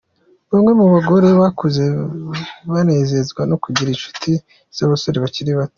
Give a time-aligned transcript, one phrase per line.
[0.51, 1.83] Bamwe mu bagore bakuze
[2.71, 4.31] banezezwa no kugira inshuti
[4.75, 5.69] z’abasore bakiri bato